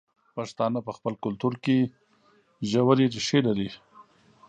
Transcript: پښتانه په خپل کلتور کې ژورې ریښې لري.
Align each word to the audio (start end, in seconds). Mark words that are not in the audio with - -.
پښتانه 0.35 0.79
په 0.87 0.91
خپل 0.97 1.13
کلتور 1.23 1.53
کې 1.63 1.77
ژورې 2.69 3.05
ریښې 3.13 3.39
لري. 3.47 3.69